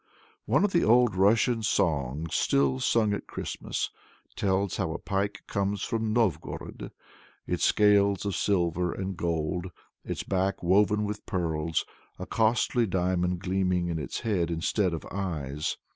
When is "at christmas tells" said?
3.13-4.77